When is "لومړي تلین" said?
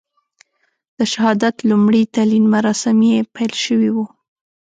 1.69-2.43